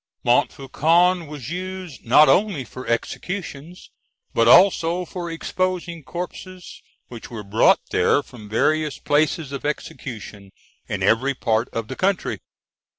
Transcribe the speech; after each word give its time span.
Montfaucon 0.25 1.27
was 1.27 1.51
used 1.51 2.07
not 2.07 2.27
only 2.27 2.63
for 2.63 2.87
executions, 2.87 3.91
but 4.33 4.47
also 4.47 5.05
for 5.05 5.29
exposing 5.29 6.01
corpses 6.03 6.81
which 7.09 7.29
were 7.29 7.43
brought 7.43 7.81
there 7.91 8.23
from 8.23 8.49
various 8.49 8.97
places 8.97 9.51
of 9.51 9.63
execution 9.63 10.49
in 10.87 11.03
every 11.03 11.35
part 11.35 11.69
of 11.69 11.87
the 11.87 11.95
country. 11.95 12.39